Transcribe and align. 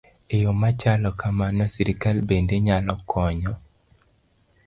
E 0.35 0.37
yo 0.43 0.51
ma 0.61 0.69
chalo 0.81 1.09
kamano, 1.21 1.63
sirkal 1.73 2.17
bende 2.29 2.55
nyalo 2.67 2.93
konyo 3.11 3.53